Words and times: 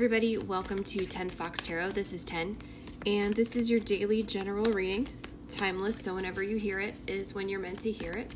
everybody. 0.00 0.38
Welcome 0.38 0.82
to 0.84 1.04
10 1.04 1.28
Fox 1.28 1.60
Tarot. 1.60 1.90
This 1.90 2.14
is 2.14 2.24
10, 2.24 2.56
and 3.04 3.34
this 3.34 3.54
is 3.54 3.70
your 3.70 3.80
daily 3.80 4.22
general 4.22 4.64
reading. 4.72 5.06
Timeless, 5.50 5.98
so 5.98 6.14
whenever 6.14 6.42
you 6.42 6.56
hear 6.56 6.80
it 6.80 6.94
is 7.06 7.34
when 7.34 7.50
you're 7.50 7.60
meant 7.60 7.82
to 7.82 7.92
hear 7.92 8.12
it. 8.12 8.32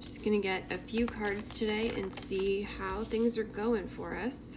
Just 0.00 0.24
gonna 0.24 0.40
get 0.40 0.72
a 0.72 0.78
few 0.78 1.04
cards 1.04 1.58
today 1.58 1.90
and 1.94 2.14
see 2.14 2.62
how 2.62 3.02
things 3.02 3.36
are 3.36 3.44
going 3.44 3.86
for 3.86 4.16
us. 4.16 4.56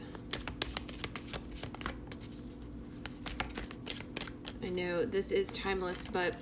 I 4.63 4.69
know 4.69 5.03
this 5.03 5.33
is 5.33 5.49
timeless, 5.49 6.05
but 6.05 6.35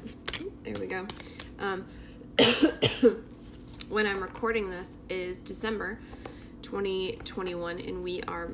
there 0.62 0.76
we 0.80 0.86
go. 0.86 1.08
Um, 1.58 1.88
when 3.90 4.06
I'm 4.06 4.22
recording 4.22 4.70
this 4.70 5.00
is 5.10 5.40
December 5.40 5.98
2021, 6.62 7.80
and 7.80 8.04
we 8.04 8.22
are 8.28 8.52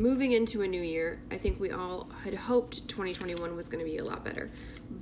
moving 0.00 0.32
into 0.32 0.62
a 0.62 0.68
new 0.68 0.82
year. 0.82 1.20
I 1.30 1.36
think 1.36 1.60
we 1.60 1.70
all 1.70 2.08
had 2.24 2.34
hoped 2.34 2.88
2021 2.88 3.56
was 3.56 3.68
going 3.68 3.84
to 3.84 3.90
be 3.90 3.98
a 3.98 4.04
lot 4.04 4.24
better, 4.24 4.50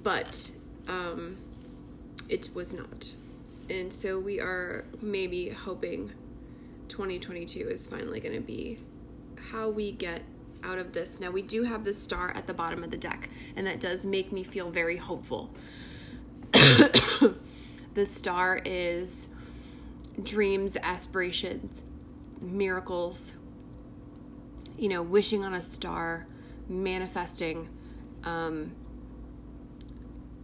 but 0.02 0.50
um, 0.88 1.36
it 2.28 2.50
was 2.54 2.74
not. 2.74 3.10
And 3.70 3.92
so 3.92 4.18
we 4.18 4.40
are 4.40 4.84
maybe 5.00 5.48
hoping 5.48 6.12
2022 6.88 7.68
is 7.68 7.86
finally 7.86 8.20
going 8.20 8.34
to 8.34 8.40
be 8.40 8.78
how 9.50 9.68
we 9.68 9.92
get 9.92 10.22
out 10.62 10.78
of 10.78 10.92
this. 10.92 11.20
Now, 11.20 11.30
we 11.30 11.42
do 11.42 11.64
have 11.64 11.84
the 11.84 11.92
star 11.92 12.32
at 12.34 12.46
the 12.46 12.54
bottom 12.54 12.82
of 12.82 12.90
the 12.90 12.96
deck, 12.96 13.28
and 13.56 13.66
that 13.66 13.80
does 13.80 14.06
make 14.06 14.32
me 14.32 14.42
feel 14.42 14.70
very 14.70 14.96
hopeful. 14.96 15.54
the 16.52 17.36
star 18.04 18.60
is 18.64 19.28
dreams, 20.22 20.76
aspirations, 20.82 21.82
miracles, 22.40 23.34
you 24.78 24.88
know, 24.88 25.02
wishing 25.02 25.44
on 25.44 25.54
a 25.54 25.62
star, 25.62 26.26
manifesting, 26.68 27.68
um, 28.24 28.72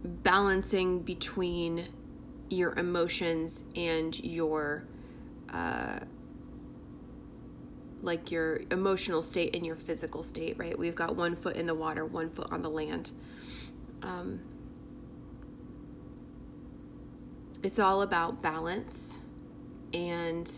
balancing 0.03 0.99
between 0.99 1.87
your 2.49 2.73
emotions 2.77 3.63
and 3.75 4.17
your 4.23 4.83
uh, 5.51 5.99
like 8.03 8.31
your 8.31 8.61
emotional 8.71 9.21
state 9.21 9.55
and 9.55 9.65
your 9.65 9.75
physical 9.75 10.23
state, 10.23 10.57
right? 10.57 10.77
We've 10.77 10.95
got 10.95 11.15
one 11.15 11.35
foot 11.35 11.55
in 11.55 11.67
the 11.67 11.75
water, 11.75 12.05
one 12.05 12.29
foot 12.29 12.51
on 12.51 12.61
the 12.61 12.69
land. 12.69 13.11
Um, 14.01 14.39
it's 17.61 17.77
all 17.77 18.01
about 18.01 18.41
balance 18.41 19.19
and 19.93 20.57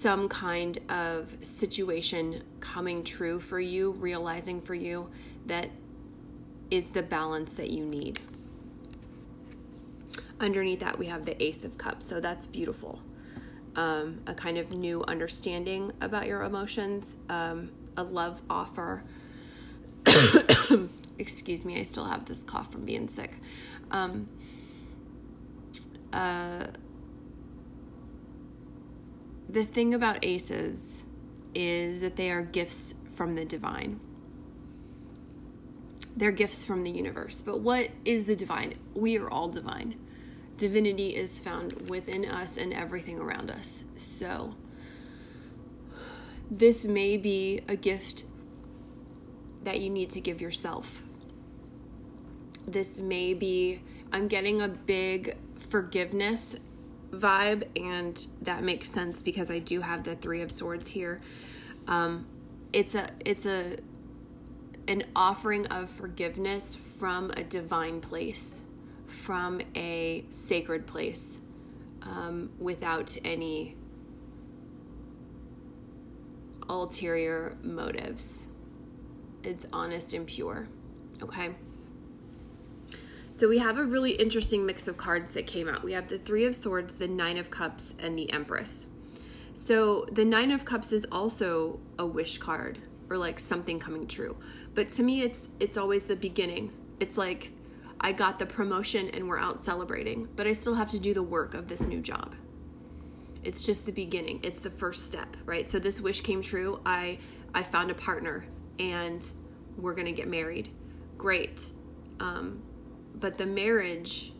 some 0.00 0.30
kind 0.30 0.78
of 0.88 1.28
situation 1.42 2.42
coming 2.60 3.04
true 3.04 3.38
for 3.38 3.60
you, 3.60 3.90
realizing 3.92 4.62
for 4.62 4.74
you 4.74 5.10
that 5.44 5.68
is 6.70 6.90
the 6.90 7.02
balance 7.02 7.54
that 7.54 7.68
you 7.68 7.84
need. 7.84 8.18
Underneath 10.40 10.80
that, 10.80 10.98
we 10.98 11.04
have 11.06 11.26
the 11.26 11.40
Ace 11.42 11.64
of 11.64 11.76
Cups, 11.76 12.06
so 12.06 12.18
that's 12.18 12.46
beautiful. 12.46 13.02
Um, 13.76 14.22
a 14.26 14.32
kind 14.32 14.56
of 14.56 14.72
new 14.72 15.04
understanding 15.04 15.92
about 16.00 16.26
your 16.26 16.44
emotions, 16.44 17.16
um, 17.28 17.70
a 17.98 18.02
love 18.02 18.40
offer. 18.48 19.04
Excuse 21.18 21.66
me, 21.66 21.78
I 21.78 21.82
still 21.82 22.06
have 22.06 22.24
this 22.24 22.42
cough 22.42 22.72
from 22.72 22.86
being 22.86 23.06
sick. 23.06 23.36
Um, 23.90 24.28
uh, 26.14 26.68
the 29.52 29.64
thing 29.64 29.94
about 29.94 30.24
aces 30.24 31.02
is 31.54 32.00
that 32.02 32.16
they 32.16 32.30
are 32.30 32.42
gifts 32.42 32.94
from 33.14 33.34
the 33.34 33.44
divine. 33.44 33.98
They're 36.16 36.30
gifts 36.30 36.64
from 36.64 36.84
the 36.84 36.90
universe. 36.90 37.40
But 37.40 37.60
what 37.60 37.90
is 38.04 38.26
the 38.26 38.36
divine? 38.36 38.74
We 38.94 39.18
are 39.18 39.28
all 39.28 39.48
divine. 39.48 39.98
Divinity 40.56 41.16
is 41.16 41.40
found 41.40 41.88
within 41.88 42.24
us 42.24 42.56
and 42.56 42.72
everything 42.72 43.18
around 43.18 43.50
us. 43.50 43.82
So, 43.96 44.54
this 46.50 46.84
may 46.84 47.16
be 47.16 47.60
a 47.66 47.76
gift 47.76 48.24
that 49.64 49.80
you 49.80 49.90
need 49.90 50.10
to 50.10 50.20
give 50.20 50.40
yourself. 50.40 51.02
This 52.66 53.00
may 53.00 53.34
be, 53.34 53.80
I'm 54.12 54.28
getting 54.28 54.60
a 54.60 54.68
big 54.68 55.36
forgiveness 55.70 56.56
vibe, 57.10 57.64
and 57.76 58.26
that 58.42 58.62
makes 58.62 58.90
sense 58.90 59.22
because 59.22 59.50
I 59.50 59.58
do 59.58 59.80
have 59.80 60.04
the 60.04 60.16
Three 60.16 60.42
of 60.42 60.52
Swords 60.52 60.90
here. 60.90 61.20
Um, 61.86 62.26
it's 62.72 62.94
a 62.94 63.08
it's 63.24 63.46
a 63.46 63.78
an 64.88 65.04
offering 65.14 65.66
of 65.66 65.90
forgiveness 65.90 66.74
from 66.74 67.30
a 67.36 67.44
divine 67.44 68.00
place, 68.00 68.60
from 69.06 69.60
a 69.76 70.24
sacred 70.30 70.86
place, 70.86 71.38
um, 72.02 72.50
without 72.58 73.16
any 73.24 73.76
ulterior 76.68 77.56
motives. 77.62 78.46
It's 79.42 79.66
honest 79.72 80.12
and 80.12 80.26
pure. 80.26 80.68
Okay. 81.22 81.50
So 83.40 83.48
we 83.48 83.56
have 83.56 83.78
a 83.78 83.84
really 83.84 84.10
interesting 84.10 84.66
mix 84.66 84.86
of 84.86 84.98
cards 84.98 85.32
that 85.32 85.46
came 85.46 85.66
out. 85.66 85.82
We 85.82 85.94
have 85.94 86.08
the 86.08 86.18
Three 86.18 86.44
of 86.44 86.54
Swords, 86.54 86.96
the 86.96 87.08
Nine 87.08 87.38
of 87.38 87.50
Cups, 87.50 87.94
and 87.98 88.18
the 88.18 88.30
Empress. 88.30 88.86
So 89.54 90.06
the 90.12 90.26
Nine 90.26 90.50
of 90.50 90.66
Cups 90.66 90.92
is 90.92 91.06
also 91.10 91.80
a 91.98 92.04
wish 92.04 92.36
card 92.36 92.80
or 93.08 93.16
like 93.16 93.40
something 93.40 93.78
coming 93.78 94.06
true. 94.06 94.36
But 94.74 94.90
to 94.90 95.02
me 95.02 95.22
it's 95.22 95.48
it's 95.58 95.78
always 95.78 96.04
the 96.04 96.16
beginning. 96.16 96.70
It's 97.00 97.16
like 97.16 97.52
I 97.98 98.12
got 98.12 98.38
the 98.38 98.44
promotion 98.44 99.08
and 99.08 99.26
we're 99.26 99.40
out 99.40 99.64
celebrating, 99.64 100.28
but 100.36 100.46
I 100.46 100.52
still 100.52 100.74
have 100.74 100.90
to 100.90 100.98
do 100.98 101.14
the 101.14 101.22
work 101.22 101.54
of 101.54 101.66
this 101.66 101.86
new 101.86 102.02
job. 102.02 102.34
It's 103.42 103.64
just 103.64 103.86
the 103.86 103.92
beginning. 103.92 104.40
It's 104.42 104.60
the 104.60 104.70
first 104.70 105.06
step, 105.06 105.34
right? 105.46 105.66
So 105.66 105.78
this 105.78 105.98
wish 105.98 106.20
came 106.20 106.42
true. 106.42 106.82
I 106.84 107.16
I 107.54 107.62
found 107.62 107.90
a 107.90 107.94
partner 107.94 108.44
and 108.78 109.26
we're 109.78 109.94
going 109.94 110.08
to 110.08 110.12
get 110.12 110.28
married. 110.28 110.68
Great. 111.16 111.70
Um, 112.20 112.64
but 113.14 113.38
the 113.38 113.46
marriage 113.46 114.32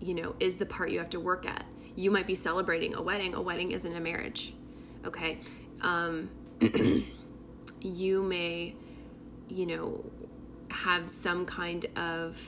you 0.00 0.14
know 0.14 0.34
is 0.40 0.56
the 0.56 0.66
part 0.66 0.90
you 0.90 0.98
have 0.98 1.10
to 1.10 1.20
work 1.20 1.46
at. 1.46 1.64
You 1.96 2.10
might 2.10 2.26
be 2.26 2.34
celebrating 2.34 2.94
a 2.94 3.02
wedding 3.02 3.34
a 3.34 3.42
wedding 3.42 3.72
isn't 3.72 3.94
a 3.94 4.00
marriage 4.00 4.54
okay? 5.06 5.40
Um, 5.80 6.30
you 7.80 8.22
may 8.22 8.74
you 9.48 9.66
know 9.66 10.04
have 10.70 11.08
some 11.08 11.46
kind 11.46 11.86
of 11.96 12.40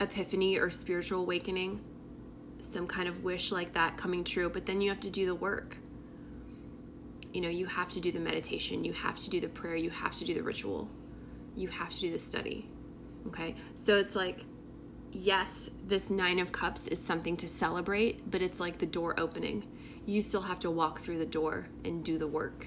epiphany 0.00 0.58
or 0.58 0.70
spiritual 0.70 1.20
awakening 1.20 1.80
some 2.58 2.86
kind 2.86 3.08
of 3.08 3.22
wish 3.22 3.52
like 3.52 3.72
that 3.72 3.96
coming 3.96 4.24
true 4.24 4.48
but 4.48 4.66
then 4.66 4.80
you 4.80 4.90
have 4.90 5.00
to 5.00 5.10
do 5.10 5.26
the 5.26 5.34
work. 5.34 5.76
You 7.32 7.40
know 7.40 7.48
you 7.48 7.66
have 7.66 7.88
to 7.90 8.00
do 8.00 8.12
the 8.12 8.20
meditation 8.20 8.84
you 8.84 8.92
have 8.92 9.18
to 9.18 9.30
do 9.30 9.40
the 9.40 9.48
prayer 9.48 9.76
you 9.76 9.90
have 9.90 10.14
to 10.16 10.24
do 10.24 10.34
the 10.34 10.42
ritual 10.42 10.88
you 11.56 11.68
have 11.68 11.92
to 11.92 12.00
do 12.00 12.12
the 12.12 12.18
study 12.18 12.68
Okay. 13.28 13.54
So 13.74 13.96
it's 13.96 14.14
like, 14.14 14.44
yes, 15.12 15.70
this 15.86 16.10
Nine 16.10 16.38
of 16.38 16.52
Cups 16.52 16.88
is 16.88 17.02
something 17.02 17.36
to 17.38 17.48
celebrate, 17.48 18.30
but 18.30 18.42
it's 18.42 18.60
like 18.60 18.78
the 18.78 18.86
door 18.86 19.18
opening. 19.18 19.64
You 20.06 20.20
still 20.20 20.42
have 20.42 20.58
to 20.60 20.70
walk 20.70 21.00
through 21.00 21.18
the 21.18 21.26
door 21.26 21.68
and 21.84 22.04
do 22.04 22.18
the 22.18 22.26
work. 22.26 22.66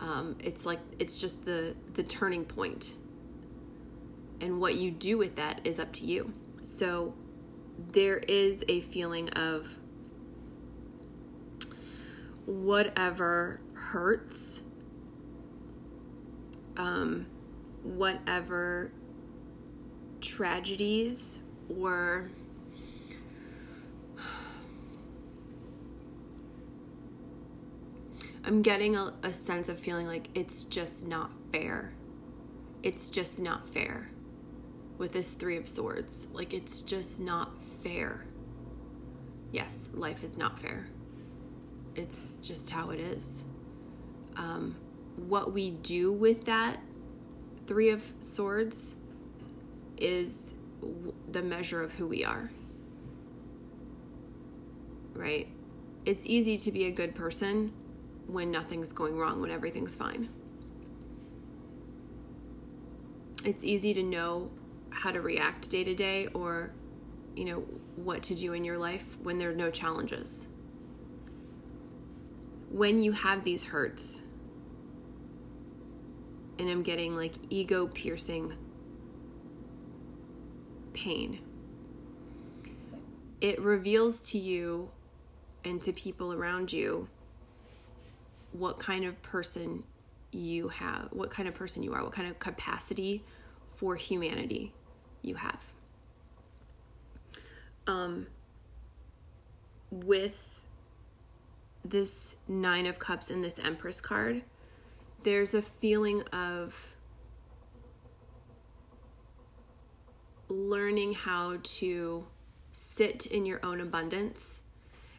Um, 0.00 0.36
it's 0.40 0.66
like 0.66 0.80
it's 0.98 1.16
just 1.16 1.44
the 1.44 1.74
the 1.94 2.02
turning 2.02 2.44
point, 2.44 2.96
and 4.40 4.60
what 4.60 4.74
you 4.74 4.90
do 4.90 5.16
with 5.16 5.36
that 5.36 5.60
is 5.64 5.78
up 5.78 5.92
to 5.94 6.06
you. 6.06 6.32
So 6.62 7.14
there 7.92 8.18
is 8.18 8.64
a 8.68 8.82
feeling 8.82 9.30
of 9.30 9.68
whatever 12.44 13.60
hurts, 13.74 14.60
um, 16.76 17.26
whatever 17.82 18.92
tragedies 20.26 21.38
or 21.80 22.30
I'm 28.44 28.62
getting 28.62 28.94
a, 28.94 29.12
a, 29.24 29.32
sense 29.32 29.68
of 29.68 29.78
feeling 29.80 30.06
like 30.06 30.28
it's 30.36 30.64
just 30.64 31.06
not 31.06 31.32
fair. 31.50 31.92
It's 32.84 33.10
just 33.10 33.40
not 33.40 33.66
fair 33.74 34.08
with 34.98 35.12
this 35.12 35.34
Three 35.34 35.56
of 35.56 35.66
Swords. 35.66 36.28
Like, 36.32 36.54
it's 36.54 36.82
just 36.82 37.18
not 37.20 37.50
fair. 37.82 38.24
Yes, 39.50 39.88
life 39.94 40.22
is 40.22 40.36
not 40.38 40.60
fair. 40.60 40.86
It's 41.96 42.34
just 42.34 42.70
how 42.70 42.90
it 42.90 43.00
is. 43.00 43.42
Um, 44.36 44.76
what 45.16 45.52
we 45.52 45.70
do 45.70 46.12
with 46.12 46.44
that 46.44 46.78
Three 47.66 47.90
of 47.90 48.02
Swords 48.20 48.94
is 49.96 50.54
the 51.30 51.42
measure 51.42 51.82
of 51.82 51.92
who 51.92 52.06
we 52.06 52.24
are. 52.24 52.50
Right? 55.14 55.48
It's 56.04 56.22
easy 56.24 56.58
to 56.58 56.70
be 56.70 56.84
a 56.84 56.90
good 56.90 57.14
person 57.14 57.72
when 58.26 58.50
nothing's 58.50 58.92
going 58.92 59.16
wrong, 59.18 59.40
when 59.40 59.50
everything's 59.50 59.94
fine. 59.94 60.28
It's 63.44 63.64
easy 63.64 63.94
to 63.94 64.02
know 64.02 64.50
how 64.90 65.12
to 65.12 65.20
react 65.20 65.70
day 65.70 65.84
to 65.84 65.94
day 65.94 66.26
or, 66.28 66.72
you 67.34 67.44
know, 67.44 67.60
what 67.96 68.22
to 68.24 68.34
do 68.34 68.52
in 68.52 68.64
your 68.64 68.78
life 68.78 69.04
when 69.22 69.38
there 69.38 69.50
are 69.50 69.54
no 69.54 69.70
challenges. 69.70 70.46
When 72.70 72.98
you 72.98 73.12
have 73.12 73.44
these 73.44 73.64
hurts, 73.64 74.22
and 76.58 76.68
I'm 76.68 76.82
getting 76.82 77.14
like 77.14 77.34
ego 77.50 77.86
piercing 77.86 78.54
pain, 80.96 81.38
it 83.40 83.60
reveals 83.60 84.30
to 84.30 84.38
you 84.38 84.88
and 85.64 85.80
to 85.82 85.92
people 85.92 86.32
around 86.32 86.72
you 86.72 87.08
what 88.52 88.78
kind 88.78 89.04
of 89.04 89.20
person 89.22 89.84
you 90.32 90.68
have, 90.68 91.08
what 91.10 91.30
kind 91.30 91.48
of 91.48 91.54
person 91.54 91.82
you 91.82 91.92
are, 91.92 92.02
what 92.02 92.12
kind 92.12 92.28
of 92.28 92.38
capacity 92.38 93.22
for 93.76 93.94
humanity 93.94 94.72
you 95.20 95.34
have. 95.34 95.60
Um, 97.86 98.26
with 99.90 100.60
this 101.84 102.36
Nine 102.48 102.86
of 102.86 102.98
Cups 102.98 103.30
and 103.30 103.44
this 103.44 103.58
Empress 103.58 104.00
card, 104.00 104.42
there's 105.24 105.52
a 105.52 105.62
feeling 105.62 106.22
of 106.32 106.95
learning 110.68 111.12
how 111.12 111.58
to 111.62 112.26
sit 112.72 113.26
in 113.26 113.46
your 113.46 113.60
own 113.64 113.80
abundance 113.80 114.62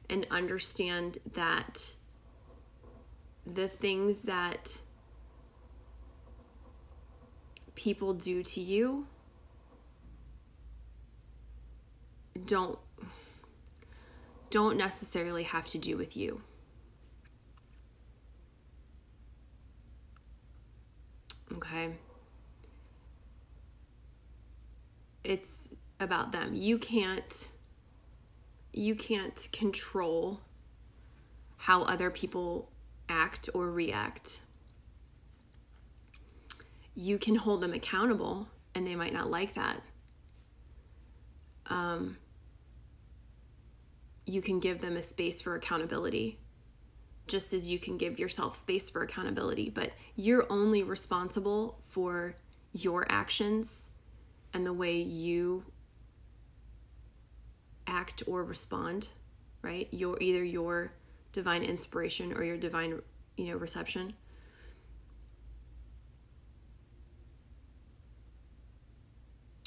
and 0.09 0.25
understand 0.29 1.17
that 1.33 1.93
the 3.45 3.67
things 3.67 4.23
that 4.23 4.77
people 7.75 8.13
do 8.13 8.43
to 8.43 8.61
you 8.61 9.07
don't 12.45 12.77
don't 14.49 14.77
necessarily 14.77 15.43
have 15.43 15.65
to 15.67 15.77
do 15.77 15.97
with 15.97 16.15
you. 16.15 16.41
Okay? 21.53 21.95
It's 25.27 25.75
about 25.99 26.31
them. 26.31 26.55
You 26.55 26.77
can't 26.77 27.51
you 28.71 28.95
can't 28.95 29.49
control 29.51 30.39
how 31.57 31.81
other 31.83 32.09
people 32.09 32.71
act 33.09 33.49
or 33.53 33.69
react. 33.69 34.39
You 36.95 37.17
can 37.17 37.35
hold 37.35 37.61
them 37.61 37.73
accountable 37.73 38.47
and 38.73 38.87
they 38.87 38.95
might 38.95 39.11
not 39.11 39.29
like 39.29 39.55
that. 39.55 39.81
Um, 41.65 42.17
you 44.25 44.41
can 44.41 44.61
give 44.61 44.79
them 44.79 44.95
a 44.95 45.03
space 45.03 45.41
for 45.41 45.55
accountability 45.55 46.39
just 47.27 47.51
as 47.51 47.69
you 47.69 47.79
can 47.79 47.97
give 47.97 48.17
yourself 48.17 48.55
space 48.55 48.89
for 48.89 49.01
accountability 49.01 49.69
but 49.69 49.91
you're 50.15 50.45
only 50.49 50.83
responsible 50.83 51.81
for 51.89 52.35
your 52.71 53.05
actions 53.09 53.89
and 54.57 54.65
the 54.65 54.73
way 54.73 54.97
you 54.97 55.63
act 57.87 58.23
or 58.27 58.43
respond 58.43 59.07
right? 59.61 59.87
Your 59.91 60.17
either 60.21 60.43
your 60.43 60.93
divine 61.31 61.63
inspiration 61.63 62.33
or 62.33 62.43
your 62.43 62.57
divine 62.57 63.01
you 63.35 63.51
know 63.51 63.57
reception. 63.57 64.13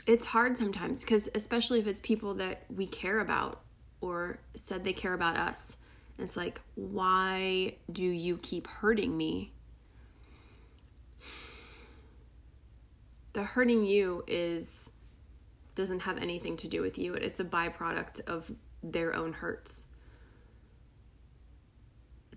It's 0.06 0.26
hard 0.26 0.56
sometimes 0.56 1.04
because 1.04 1.28
especially 1.34 1.78
if 1.78 1.86
it's 1.86 2.00
people 2.00 2.34
that 2.34 2.64
we 2.74 2.86
care 2.86 3.20
about 3.20 3.60
or 4.00 4.38
said 4.56 4.82
they 4.82 4.94
care 4.94 5.12
about 5.12 5.36
us 5.36 5.76
it's 6.18 6.36
like 6.36 6.60
why 6.74 7.74
do 7.92 8.04
you 8.04 8.38
keep 8.38 8.66
hurting 8.66 9.14
me 9.14 9.52
the 13.32 13.42
hurting 13.42 13.86
you 13.86 14.24
is 14.26 14.90
doesn't 15.74 16.00
have 16.00 16.18
anything 16.18 16.56
to 16.58 16.68
do 16.68 16.82
with 16.82 16.98
you. 16.98 17.14
It's 17.14 17.40
a 17.40 17.44
byproduct 17.44 18.22
of 18.26 18.50
their 18.82 19.14
own 19.14 19.32
hurts. 19.32 19.86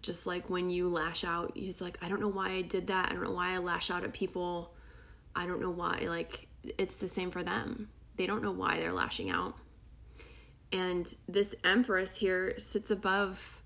Just 0.01 0.27
like 0.27 0.49
when 0.49 0.69
you 0.69 0.89
lash 0.89 1.23
out, 1.23 1.51
he's 1.55 1.81
like, 1.81 1.97
I 2.01 2.09
don't 2.09 2.19
know 2.19 2.27
why 2.27 2.51
I 2.51 2.61
did 2.61 2.87
that. 2.87 3.09
I 3.09 3.13
don't 3.13 3.23
know 3.23 3.31
why 3.31 3.53
I 3.53 3.57
lash 3.57 3.89
out 3.89 4.03
at 4.03 4.13
people. 4.13 4.73
I 5.35 5.45
don't 5.45 5.61
know 5.61 5.71
why. 5.71 6.05
Like, 6.07 6.47
it's 6.77 6.95
the 6.95 7.07
same 7.07 7.31
for 7.31 7.41
them. 7.41 7.89
They 8.15 8.27
don't 8.27 8.43
know 8.43 8.51
why 8.51 8.79
they're 8.79 8.93
lashing 8.93 9.29
out. 9.29 9.55
And 10.71 11.13
this 11.27 11.55
Empress 11.63 12.17
here 12.17 12.55
sits 12.59 12.91
above 12.91 13.61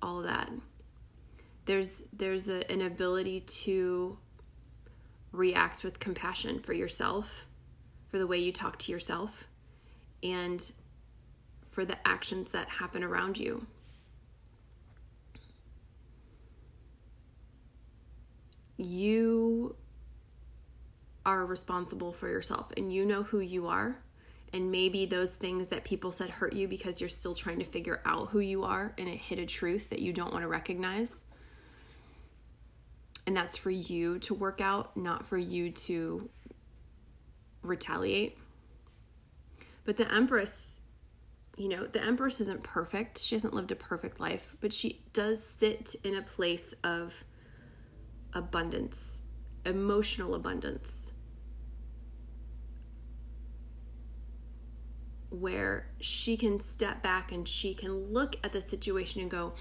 all 0.00 0.22
that. 0.22 0.50
There's 1.64 2.04
there's 2.12 2.48
a, 2.48 2.70
an 2.70 2.82
ability 2.82 3.40
to 3.40 4.18
react 5.32 5.84
with 5.84 6.00
compassion 6.00 6.60
for 6.60 6.72
yourself 6.72 7.46
for 8.08 8.18
the 8.18 8.26
way 8.26 8.38
you 8.38 8.52
talk 8.52 8.78
to 8.78 8.92
yourself, 8.92 9.46
and 10.22 10.72
for 11.70 11.84
the 11.84 11.96
actions 12.08 12.52
that 12.52 12.68
happen 12.68 13.04
around 13.04 13.38
you. 13.38 13.66
You 18.76 19.76
are 21.26 21.44
responsible 21.44 22.12
for 22.12 22.28
yourself 22.28 22.72
and 22.76 22.92
you 22.92 23.04
know 23.04 23.22
who 23.24 23.40
you 23.40 23.66
are. 23.66 23.98
And 24.52 24.70
maybe 24.70 25.04
those 25.04 25.36
things 25.36 25.68
that 25.68 25.84
people 25.84 26.10
said 26.10 26.30
hurt 26.30 26.54
you 26.54 26.66
because 26.66 27.00
you're 27.00 27.10
still 27.10 27.34
trying 27.34 27.58
to 27.58 27.66
figure 27.66 28.00
out 28.06 28.30
who 28.30 28.38
you 28.38 28.64
are 28.64 28.94
and 28.96 29.08
it 29.08 29.18
hit 29.18 29.38
a 29.38 29.44
truth 29.44 29.90
that 29.90 29.98
you 29.98 30.12
don't 30.12 30.32
want 30.32 30.42
to 30.42 30.48
recognize. 30.48 31.22
And 33.28 33.36
that's 33.36 33.58
for 33.58 33.68
you 33.68 34.18
to 34.20 34.32
work 34.32 34.62
out, 34.62 34.96
not 34.96 35.26
for 35.26 35.36
you 35.36 35.70
to 35.70 36.30
retaliate. 37.60 38.38
But 39.84 39.98
the 39.98 40.10
Empress, 40.10 40.80
you 41.58 41.68
know, 41.68 41.84
the 41.84 42.02
Empress 42.02 42.40
isn't 42.40 42.62
perfect. 42.62 43.18
She 43.18 43.34
hasn't 43.34 43.52
lived 43.52 43.70
a 43.70 43.76
perfect 43.76 44.18
life, 44.18 44.56
but 44.62 44.72
she 44.72 45.02
does 45.12 45.44
sit 45.44 45.94
in 46.04 46.16
a 46.16 46.22
place 46.22 46.72
of 46.82 47.22
abundance, 48.32 49.20
emotional 49.66 50.34
abundance, 50.34 51.12
where 55.28 55.90
she 56.00 56.38
can 56.38 56.60
step 56.60 57.02
back 57.02 57.30
and 57.30 57.46
she 57.46 57.74
can 57.74 58.10
look 58.10 58.36
at 58.42 58.52
the 58.52 58.62
situation 58.62 59.20
and 59.20 59.30
go, 59.30 59.52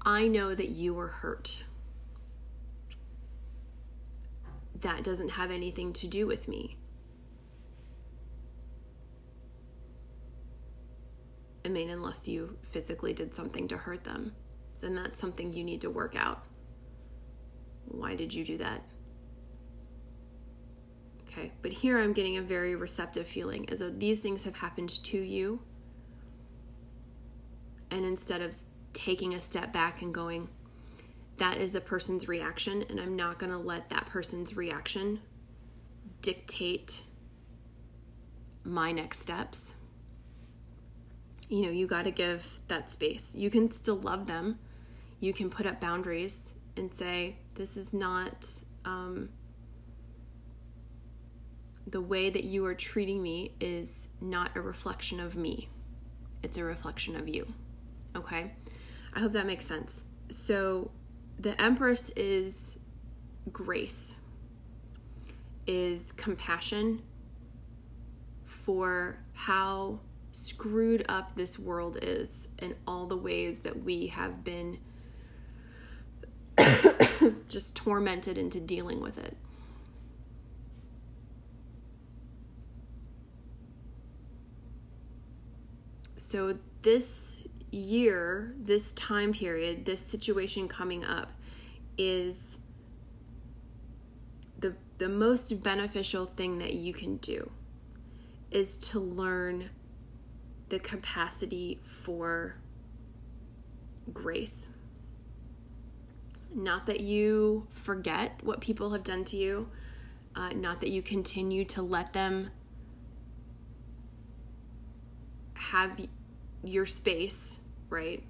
I 0.00 0.28
know 0.28 0.54
that 0.54 0.70
you 0.70 0.94
were 0.94 1.08
hurt. 1.08 1.58
That 4.80 5.04
doesn't 5.04 5.30
have 5.30 5.50
anything 5.50 5.92
to 5.94 6.06
do 6.06 6.26
with 6.26 6.48
me. 6.48 6.76
I 11.64 11.68
mean, 11.68 11.90
unless 11.90 12.28
you 12.28 12.58
physically 12.70 13.12
did 13.12 13.34
something 13.34 13.66
to 13.68 13.76
hurt 13.76 14.04
them, 14.04 14.32
then 14.80 14.94
that's 14.94 15.20
something 15.20 15.52
you 15.52 15.64
need 15.64 15.80
to 15.80 15.90
work 15.90 16.14
out. 16.16 16.44
Why 17.86 18.14
did 18.14 18.32
you 18.32 18.44
do 18.44 18.58
that? 18.58 18.82
Okay, 21.28 21.52
but 21.62 21.72
here 21.72 21.98
I'm 21.98 22.12
getting 22.12 22.36
a 22.36 22.42
very 22.42 22.76
receptive 22.76 23.26
feeling 23.26 23.68
as 23.70 23.80
though 23.80 23.90
these 23.90 24.20
things 24.20 24.44
have 24.44 24.56
happened 24.56 25.02
to 25.04 25.18
you. 25.18 25.60
And 27.90 28.04
instead 28.04 28.42
of 28.42 28.54
taking 28.92 29.34
a 29.34 29.40
step 29.40 29.72
back 29.72 30.02
and 30.02 30.14
going, 30.14 30.48
that 31.38 31.58
is 31.58 31.74
a 31.74 31.80
person's 31.80 32.28
reaction, 32.28 32.84
and 32.88 33.00
I'm 33.00 33.16
not 33.16 33.38
going 33.38 33.52
to 33.52 33.58
let 33.58 33.90
that 33.90 34.06
person's 34.06 34.56
reaction 34.56 35.20
dictate 36.22 37.02
my 38.64 38.90
next 38.90 39.20
steps 39.20 39.74
you 41.48 41.62
know, 41.62 41.70
you 41.70 41.86
got 41.86 42.02
to 42.04 42.10
give 42.10 42.60
that 42.68 42.90
space. 42.90 43.34
You 43.36 43.50
can 43.50 43.70
still 43.70 43.96
love 43.96 44.26
them. 44.26 44.58
You 45.20 45.32
can 45.32 45.50
put 45.50 45.66
up 45.66 45.80
boundaries 45.80 46.54
and 46.76 46.92
say, 46.92 47.36
this 47.54 47.76
is 47.76 47.92
not 47.92 48.50
um, 48.84 49.30
the 51.86 52.00
way 52.00 52.30
that 52.30 52.44
you 52.44 52.64
are 52.66 52.74
treating 52.74 53.22
me 53.22 53.52
is 53.60 54.08
not 54.20 54.56
a 54.56 54.60
reflection 54.60 55.20
of 55.20 55.36
me, 55.36 55.68
it's 56.42 56.58
a 56.58 56.64
reflection 56.64 57.16
of 57.16 57.28
you. 57.28 57.46
Okay? 58.14 58.52
I 59.14 59.20
hope 59.20 59.32
that 59.32 59.46
makes 59.46 59.66
sense. 59.66 60.02
So, 60.28 60.90
the 61.38 61.60
Empress 61.60 62.10
is 62.16 62.78
grace, 63.52 64.14
is 65.66 66.12
compassion 66.12 67.02
for 68.44 69.18
how 69.32 70.00
screwed 70.32 71.04
up 71.08 71.34
this 71.34 71.58
world 71.58 71.98
is 72.02 72.48
and 72.58 72.74
all 72.86 73.06
the 73.06 73.16
ways 73.16 73.60
that 73.60 73.82
we 73.84 74.08
have 74.08 74.44
been 74.44 74.78
just 77.48 77.74
tormented 77.74 78.36
into 78.36 78.60
dealing 78.60 79.00
with 79.00 79.18
it. 79.18 79.36
So, 86.18 86.58
this 86.82 87.38
year, 87.76 88.54
this 88.58 88.92
time 88.92 89.32
period, 89.32 89.84
this 89.84 90.00
situation 90.00 90.68
coming 90.68 91.04
up 91.04 91.32
is 91.98 92.58
the, 94.58 94.74
the 94.98 95.08
most 95.08 95.62
beneficial 95.62 96.26
thing 96.26 96.58
that 96.58 96.74
you 96.74 96.92
can 96.92 97.16
do 97.18 97.50
is 98.50 98.78
to 98.78 99.00
learn 99.00 99.70
the 100.68 100.78
capacity 100.78 101.80
for 102.02 102.56
grace. 104.12 104.68
Not 106.54 106.86
that 106.86 107.00
you 107.00 107.66
forget 107.70 108.40
what 108.42 108.60
people 108.60 108.90
have 108.90 109.04
done 109.04 109.24
to 109.24 109.36
you, 109.36 109.68
uh, 110.34 110.50
not 110.50 110.80
that 110.80 110.90
you 110.90 111.02
continue 111.02 111.64
to 111.66 111.82
let 111.82 112.12
them 112.12 112.50
have 115.54 116.00
your 116.62 116.86
space, 116.86 117.60
right? 117.88 118.22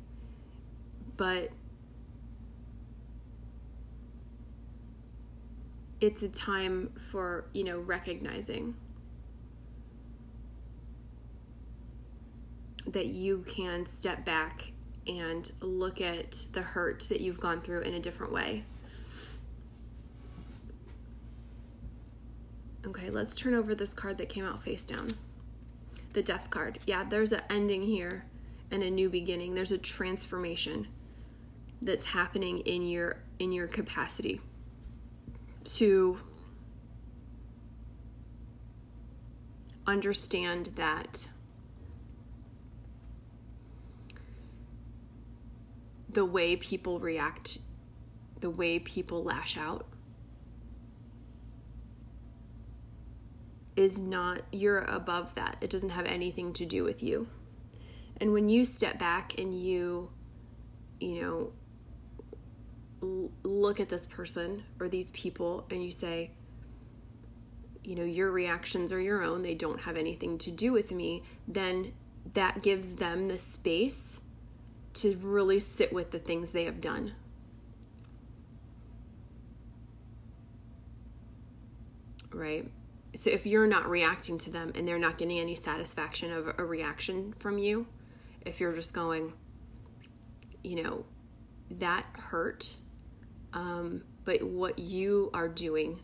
But 1.17 1.51
it's 6.01 6.23
a 6.23 6.29
time 6.29 6.93
for, 7.11 7.47
you 7.53 7.65
know, 7.65 7.79
recognizing 7.79 8.75
that 12.87 13.07
you 13.07 13.45
can 13.49 13.87
step 13.87 14.25
back 14.25 14.73
and 15.07 15.51
look 15.61 16.01
at 16.01 16.33
the 16.53 16.63
hurt 16.63 17.01
that 17.09 17.21
you've 17.21 17.41
gone 17.41 17.61
through 17.61 17.81
in 17.81 17.95
a 17.95 18.01
different 18.01 18.33
way. 18.33 18.65
Okay, 22.87 23.11
let's 23.11 23.35
turn 23.35 23.55
over 23.55 23.75
this 23.75 23.93
card 23.93 24.19
that 24.19 24.29
came 24.29 24.45
out 24.45 24.63
face 24.63 24.87
down 24.87 25.11
the 26.13 26.23
death 26.23 26.51
card. 26.51 26.79
Yeah, 26.87 27.05
there's 27.05 27.33
an 27.33 27.43
ending 27.51 27.83
here 27.83 28.25
and 28.71 28.83
a 28.83 28.91
new 28.91 29.09
beginning. 29.09 29.55
There's 29.55 29.73
a 29.73 29.79
transformation 29.79 30.89
that's 31.83 32.07
happening 32.07 32.61
in 32.61 32.83
your 32.83 33.23
in 33.39 33.53
your 33.53 33.67
capacity 33.67 34.41
to 35.65 36.19
understand 39.87 40.67
that 40.77 41.29
the 46.09 46.25
way 46.25 46.57
people 46.57 46.99
react, 46.99 47.59
the 48.41 48.51
way 48.51 48.79
people 48.79 49.23
lash 49.23 49.57
out 49.57 49.87
is 53.77 53.99
not, 53.99 54.41
you're 54.51 54.79
above 54.79 55.35
that. 55.35 55.59
It 55.61 55.69
doesn't 55.69 55.91
have 55.91 56.07
anything 56.07 56.55
to 56.55 56.65
do 56.65 56.83
with 56.83 57.03
you. 57.03 57.29
And 58.21 58.33
when 58.33 58.49
you 58.49 58.65
step 58.65 58.99
back 58.99 59.39
and 59.39 59.55
you, 59.55 60.11
you 61.01 61.21
know, 61.21 61.53
l- 63.03 63.31
look 63.43 63.81
at 63.81 63.89
this 63.89 64.07
person 64.07 64.65
or 64.81 64.89
these 64.89 65.11
people 65.11 65.67
and 65.71 65.85
you 65.85 65.93
say, 65.93 66.31
you 67.85 67.95
know, 67.95 68.05
your 68.05 68.31
reactions 68.31 68.93
are 68.93 69.01
your 69.01 69.23
own, 69.23 69.43
they 69.43 69.55
don't 69.55 69.81
have 69.81 69.97
anything 69.97 70.39
to 70.39 70.51
do 70.51 70.73
with 70.73 70.91
me, 70.91 71.23
then 71.47 71.93
that 72.35 72.63
gives 72.63 72.97
them 72.97 73.29
the 73.29 73.39
space 73.39 74.21
to 74.95 75.17
really 75.19 75.61
sit 75.61 75.93
with 75.93 76.11
the 76.11 76.19
things 76.19 76.51
they 76.51 76.65
have 76.65 76.81
done. 76.81 77.13
Right? 82.33 82.69
so 83.17 83.31
if 83.31 83.47
you're 83.47 83.67
not 83.67 83.89
reacting 83.89 84.39
to 84.39 84.51
them 84.51 84.73
and 84.75 84.87
they're 84.87 84.99
not 84.99 85.19
getting 85.19 85.39
any 85.39 85.57
satisfaction 85.57 86.33
of 86.33 86.55
a 86.59 86.65
reaction 86.65 87.35
from 87.39 87.59
you 87.59 87.87
if 88.47 88.61
you're 88.61 88.73
just 88.73 88.95
going 88.95 89.33
you 90.63 90.83
know 90.83 91.05
that 91.71 92.07
hurt 92.15 92.77
um, 93.53 94.03
but 94.25 94.43
what 94.43 94.79
you 94.79 95.31
are 95.33 95.49
doing 95.49 96.01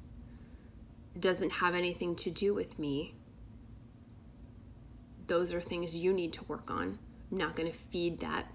doesn't 1.19 1.51
have 1.51 1.75
anything 1.75 2.15
to 2.17 2.31
do 2.31 2.55
with 2.55 2.79
me 2.79 3.15
those 5.27 5.53
are 5.53 5.61
things 5.61 5.97
you 5.97 6.13
need 6.13 6.33
to 6.35 6.45
work 6.45 6.71
on. 6.71 6.99
I'm 7.31 7.39
not 7.39 7.57
going 7.57 7.71
to 7.71 7.77
feed 7.77 8.21
that 8.21 8.47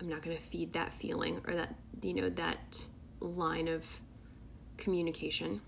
i'm 0.00 0.08
not 0.08 0.22
going 0.22 0.34
to 0.34 0.42
feed 0.42 0.72
that 0.72 0.94
feeling 0.94 1.42
or 1.46 1.54
that 1.54 1.74
you 2.00 2.14
know 2.14 2.30
that 2.30 2.82
line 3.20 3.68
of 3.68 3.84
communication. 4.76 5.60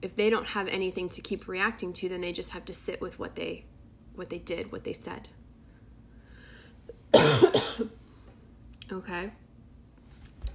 If 0.00 0.16
they 0.16 0.30
don't 0.30 0.46
have 0.48 0.66
anything 0.68 1.08
to 1.10 1.20
keep 1.20 1.46
reacting 1.46 1.92
to, 1.94 2.08
then 2.08 2.20
they 2.20 2.32
just 2.32 2.50
have 2.50 2.64
to 2.64 2.74
sit 2.74 3.00
with 3.00 3.18
what 3.18 3.36
they 3.36 3.66
what 4.14 4.30
they 4.30 4.38
did, 4.38 4.72
what 4.72 4.84
they 4.84 4.92
said. 4.92 5.28
okay. 8.92 9.30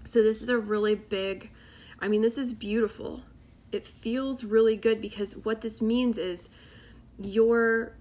So 0.03 0.23
this 0.23 0.41
is 0.41 0.49
a 0.49 0.57
really 0.57 0.95
big 0.95 1.51
I 1.99 2.07
mean 2.07 2.21
this 2.21 2.37
is 2.37 2.53
beautiful. 2.53 3.23
It 3.71 3.85
feels 3.87 4.43
really 4.43 4.75
good 4.75 5.01
because 5.01 5.35
what 5.37 5.61
this 5.61 5.81
means 5.81 6.17
is 6.17 6.49
your 7.19 7.93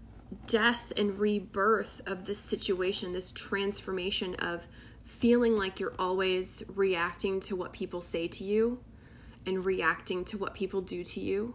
death 0.47 0.93
and 0.97 1.19
rebirth 1.19 2.03
of 2.07 2.27
this 2.27 2.39
situation, 2.39 3.13
this 3.13 3.31
transformation 3.31 4.35
of 4.37 4.67
feeling 5.05 5.57
like 5.57 5.81
you're 5.81 5.95
always 5.99 6.63
reacting 6.69 7.41
to 7.41 7.57
what 7.57 7.73
people 7.73 8.01
say 8.01 8.29
to 8.29 8.45
you 8.45 8.79
and 9.47 9.65
reacting 9.65 10.25
to 10.25 10.37
what 10.37 10.53
people 10.53 10.81
do 10.83 11.03
to 11.03 11.21
you 11.21 11.55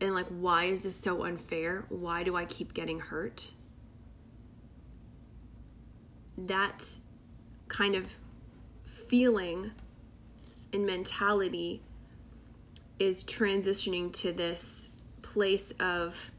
and 0.00 0.14
like 0.14 0.28
why 0.28 0.64
is 0.64 0.82
this 0.82 0.96
so 0.96 1.24
unfair? 1.24 1.84
Why 1.88 2.22
do 2.22 2.36
i 2.36 2.44
keep 2.44 2.74
getting 2.74 3.00
hurt? 3.00 3.50
That 6.38 6.96
kind 7.68 7.94
of 7.94 8.14
feeling 8.84 9.72
and 10.72 10.86
mentality 10.86 11.82
is 12.98 13.24
transitioning 13.24 14.12
to 14.12 14.32
this 14.32 14.88
place 15.22 15.72
of 15.80 16.30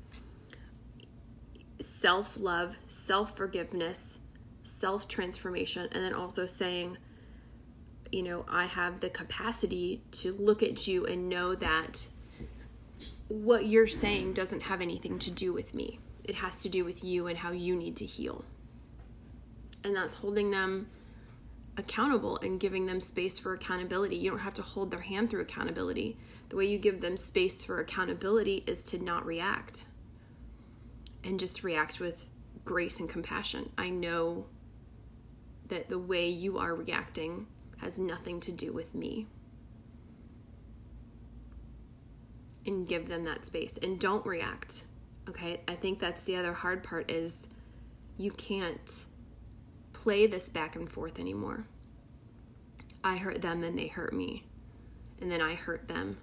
self 1.79 2.39
love, 2.39 2.75
self 2.87 3.35
forgiveness, 3.35 4.19
self 4.63 5.07
transformation, 5.07 5.87
and 5.91 6.03
then 6.03 6.13
also 6.13 6.45
saying, 6.45 6.97
you 8.11 8.23
know, 8.23 8.45
I 8.47 8.65
have 8.65 8.99
the 8.99 9.09
capacity 9.09 10.01
to 10.11 10.33
look 10.33 10.61
at 10.61 10.87
you 10.87 11.05
and 11.05 11.29
know 11.29 11.55
that 11.55 12.07
what 13.31 13.65
you're 13.65 13.87
saying 13.87 14.33
doesn't 14.33 14.63
have 14.63 14.81
anything 14.81 15.17
to 15.19 15.31
do 15.31 15.53
with 15.53 15.73
me. 15.73 15.99
It 16.23 16.35
has 16.35 16.61
to 16.63 16.69
do 16.69 16.83
with 16.83 17.03
you 17.03 17.27
and 17.27 17.37
how 17.37 17.51
you 17.51 17.75
need 17.75 17.95
to 17.97 18.05
heal. 18.05 18.43
And 19.83 19.95
that's 19.95 20.15
holding 20.15 20.51
them 20.51 20.87
accountable 21.77 22.37
and 22.39 22.59
giving 22.59 22.85
them 22.85 22.99
space 22.99 23.39
for 23.39 23.53
accountability. 23.53 24.17
You 24.17 24.29
don't 24.29 24.39
have 24.39 24.53
to 24.55 24.61
hold 24.61 24.91
their 24.91 24.99
hand 24.99 25.29
through 25.29 25.41
accountability. 25.41 26.17
The 26.49 26.57
way 26.57 26.65
you 26.65 26.77
give 26.77 26.99
them 26.99 27.15
space 27.15 27.63
for 27.63 27.79
accountability 27.79 28.63
is 28.67 28.83
to 28.87 29.01
not 29.01 29.25
react 29.25 29.85
and 31.23 31.39
just 31.39 31.63
react 31.63 31.99
with 32.01 32.27
grace 32.65 32.99
and 32.99 33.09
compassion. 33.09 33.71
I 33.77 33.89
know 33.89 34.47
that 35.67 35.87
the 35.87 35.99
way 35.99 36.27
you 36.27 36.57
are 36.57 36.75
reacting 36.75 37.47
has 37.77 37.97
nothing 37.97 38.41
to 38.41 38.51
do 38.51 38.73
with 38.73 38.93
me. 38.93 39.27
And 42.65 42.87
give 42.87 43.07
them 43.09 43.23
that 43.23 43.45
space 43.45 43.77
and 43.81 43.99
don't 43.99 44.25
react. 44.25 44.85
Okay? 45.27 45.61
I 45.67 45.75
think 45.75 45.99
that's 45.99 46.23
the 46.23 46.35
other 46.35 46.53
hard 46.53 46.83
part 46.83 47.09
is 47.09 47.47
you 48.17 48.31
can't 48.31 49.05
play 49.93 50.27
this 50.27 50.49
back 50.49 50.75
and 50.75 50.89
forth 50.89 51.19
anymore. 51.19 51.65
I 53.03 53.17
hurt 53.17 53.41
them, 53.41 53.61
then 53.61 53.75
they 53.75 53.87
hurt 53.87 54.13
me. 54.13 54.45
And 55.19 55.31
then 55.31 55.41
I 55.41 55.55
hurt 55.55 55.87
them. 55.87 56.17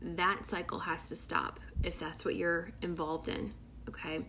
That 0.00 0.46
cycle 0.46 0.80
has 0.80 1.08
to 1.08 1.16
stop 1.16 1.60
if 1.82 1.98
that's 1.98 2.24
what 2.24 2.34
you're 2.34 2.72
involved 2.82 3.28
in. 3.28 3.52
Okay? 3.88 4.24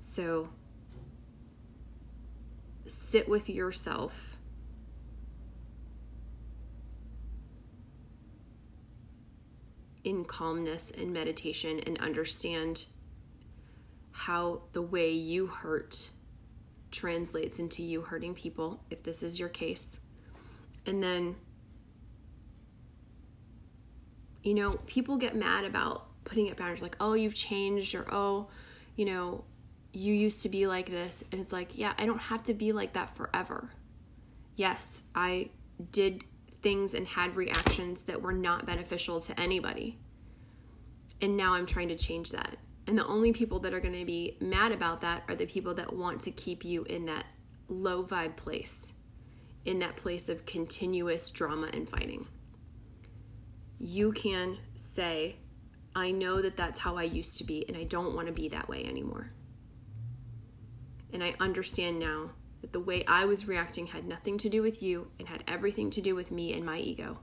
So 0.00 0.48
sit 2.86 3.28
with 3.28 3.48
yourself 3.48 4.27
in 10.08 10.24
calmness 10.24 10.90
and 10.96 11.12
meditation 11.12 11.80
and 11.80 11.98
understand 11.98 12.86
how 14.10 14.62
the 14.72 14.80
way 14.80 15.10
you 15.10 15.46
hurt 15.46 16.08
translates 16.90 17.58
into 17.58 17.82
you 17.82 18.00
hurting 18.00 18.34
people, 18.34 18.82
if 18.90 19.02
this 19.02 19.22
is 19.22 19.38
your 19.38 19.50
case. 19.50 20.00
And 20.86 21.02
then, 21.02 21.36
you 24.42 24.54
know, 24.54 24.80
people 24.86 25.18
get 25.18 25.36
mad 25.36 25.66
about 25.66 26.06
putting 26.24 26.46
it 26.46 26.56
boundaries 26.56 26.80
like, 26.80 26.96
oh, 27.00 27.12
you've 27.12 27.34
changed, 27.34 27.94
or 27.94 28.06
oh, 28.10 28.48
you 28.96 29.04
know, 29.04 29.44
you 29.92 30.14
used 30.14 30.42
to 30.44 30.48
be 30.48 30.66
like 30.66 30.90
this. 30.90 31.22
And 31.32 31.42
it's 31.42 31.52
like, 31.52 31.76
yeah, 31.76 31.92
I 31.98 32.06
don't 32.06 32.18
have 32.18 32.44
to 32.44 32.54
be 32.54 32.72
like 32.72 32.94
that 32.94 33.14
forever. 33.14 33.70
Yes, 34.56 35.02
I 35.14 35.50
did 35.92 36.24
things 36.68 36.92
and 36.92 37.06
had 37.06 37.34
reactions 37.34 38.02
that 38.02 38.20
were 38.20 38.30
not 38.30 38.66
beneficial 38.66 39.22
to 39.22 39.40
anybody. 39.40 39.98
And 41.22 41.34
now 41.34 41.54
I'm 41.54 41.64
trying 41.64 41.88
to 41.88 41.96
change 41.96 42.30
that. 42.32 42.58
And 42.86 42.98
the 42.98 43.06
only 43.06 43.32
people 43.32 43.58
that 43.60 43.72
are 43.72 43.80
going 43.80 43.98
to 43.98 44.04
be 44.04 44.36
mad 44.42 44.70
about 44.70 45.00
that 45.00 45.22
are 45.28 45.34
the 45.34 45.46
people 45.46 45.72
that 45.76 45.96
want 45.96 46.20
to 46.22 46.30
keep 46.30 46.66
you 46.66 46.84
in 46.84 47.06
that 47.06 47.24
low 47.68 48.04
vibe 48.04 48.36
place, 48.36 48.92
in 49.64 49.78
that 49.78 49.96
place 49.96 50.28
of 50.28 50.44
continuous 50.44 51.30
drama 51.30 51.70
and 51.72 51.88
fighting. 51.88 52.26
You 53.78 54.12
can 54.12 54.58
say, 54.74 55.36
I 55.96 56.10
know 56.10 56.42
that 56.42 56.58
that's 56.58 56.80
how 56.80 56.98
I 56.98 57.04
used 57.04 57.38
to 57.38 57.44
be, 57.44 57.66
and 57.66 57.78
I 57.78 57.84
don't 57.84 58.14
want 58.14 58.26
to 58.26 58.32
be 58.34 58.50
that 58.50 58.68
way 58.68 58.84
anymore. 58.84 59.32
And 61.14 61.24
I 61.24 61.34
understand 61.40 61.98
now 61.98 62.32
that 62.60 62.72
the 62.72 62.80
way 62.80 63.04
I 63.06 63.24
was 63.24 63.46
reacting 63.46 63.86
had 63.86 64.06
nothing 64.06 64.38
to 64.38 64.48
do 64.48 64.62
with 64.62 64.82
you 64.82 65.10
and 65.18 65.28
had 65.28 65.44
everything 65.46 65.90
to 65.90 66.00
do 66.00 66.14
with 66.14 66.30
me 66.30 66.52
and 66.52 66.64
my 66.64 66.78
ego. 66.78 67.18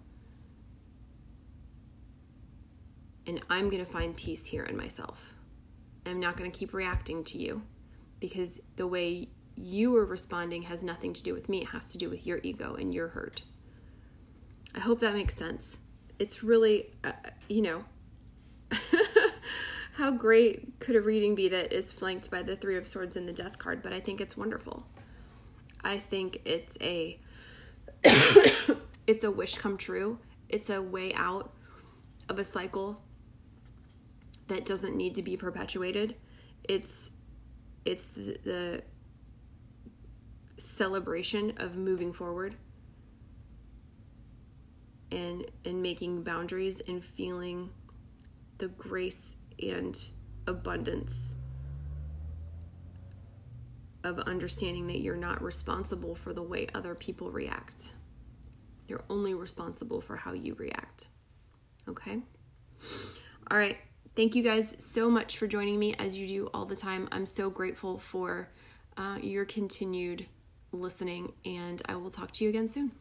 And 3.27 3.41
I'm 3.49 3.69
going 3.69 3.83
to 3.83 3.91
find 3.91 4.15
peace 4.15 4.45
here 4.45 4.63
in 4.63 4.77
myself. 4.77 5.33
I'm 6.05 6.19
not 6.19 6.37
going 6.37 6.49
to 6.49 6.57
keep 6.57 6.73
reacting 6.73 7.23
to 7.25 7.37
you 7.37 7.63
because 8.19 8.61
the 8.75 8.87
way 8.87 9.29
you 9.55 9.91
were 9.91 10.05
responding 10.05 10.63
has 10.63 10.83
nothing 10.83 11.13
to 11.13 11.23
do 11.23 11.33
with 11.33 11.49
me. 11.49 11.61
It 11.61 11.69
has 11.69 11.91
to 11.93 11.97
do 11.97 12.09
with 12.09 12.27
your 12.27 12.39
ego 12.43 12.75
and 12.75 12.93
your 12.93 13.09
hurt. 13.09 13.41
I 14.75 14.79
hope 14.79 14.99
that 14.99 15.13
makes 15.13 15.35
sense. 15.35 15.77
It's 16.19 16.43
really, 16.43 16.91
uh, 17.03 17.13
you 17.47 17.61
know, 17.61 17.85
how 19.93 20.11
great 20.11 20.79
could 20.79 20.95
a 20.95 21.01
reading 21.01 21.35
be 21.35 21.49
that 21.49 21.73
is 21.73 21.91
flanked 21.91 22.29
by 22.29 22.43
the 22.43 22.55
Three 22.55 22.77
of 22.77 22.87
Swords 22.87 23.15
and 23.15 23.27
the 23.27 23.33
Death 23.33 23.57
card? 23.57 23.81
But 23.81 23.93
I 23.93 23.99
think 23.99 24.19
it's 24.21 24.35
wonderful. 24.35 24.85
I 25.85 25.99
think 25.99 26.41
it's 26.45 26.77
a 26.81 27.19
it's 29.07 29.23
a 29.23 29.31
wish 29.31 29.57
come 29.57 29.77
true. 29.77 30.17
It's 30.49 30.69
a 30.69 30.81
way 30.81 31.13
out 31.13 31.53
of 32.27 32.39
a 32.39 32.43
cycle 32.43 33.01
that 34.47 34.65
doesn't 34.65 34.95
need 34.95 35.15
to 35.15 35.21
be 35.21 35.37
perpetuated. 35.37 36.15
It's 36.63 37.11
it's 37.85 38.09
the, 38.09 38.37
the 38.43 38.83
celebration 40.57 41.53
of 41.57 41.75
moving 41.75 42.13
forward 42.13 42.55
and 45.11 45.45
and 45.63 45.83
making 45.83 46.23
boundaries 46.23 46.81
and 46.87 47.05
feeling 47.05 47.69
the 48.57 48.69
grace 48.69 49.35
and 49.61 50.09
abundance 50.47 51.35
of 54.05 54.19
understanding 54.19 54.87
that 54.87 55.01
you're 55.01 55.15
not 55.15 55.41
responsible 55.41 56.15
for 56.15 56.31
the 56.31 56.43
way 56.43 56.67
other 56.73 56.95
people 56.95 57.31
react. 57.31 57.93
You're 58.87 59.03
only 59.09 59.33
responsible 59.33 59.99
for 59.99 60.15
how 60.15 60.33
you 60.33 60.53
react. 60.53 61.07
Okay? 61.89 62.19
All 63.49 63.57
right. 63.57 63.77
Thank 64.15 64.35
you 64.35 64.43
guys 64.43 64.75
so 64.79 65.09
much 65.09 65.37
for 65.37 65.47
joining 65.47 65.77
me 65.77 65.93
as 65.95 66.17
you 66.17 66.27
do 66.27 66.49
all 66.53 66.65
the 66.65 66.75
time. 66.75 67.09
I'm 67.11 67.25
so 67.25 67.49
grateful 67.49 67.97
for 67.99 68.49
uh, 68.95 69.17
your 69.21 69.43
continued 69.43 70.25
listening, 70.71 71.33
and 71.43 71.81
I 71.87 71.95
will 71.95 72.11
talk 72.11 72.31
to 72.33 72.43
you 72.43 72.49
again 72.49 72.69
soon. 72.69 72.91